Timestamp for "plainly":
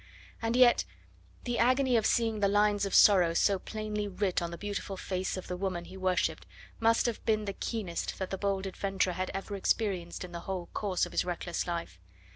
3.59-4.07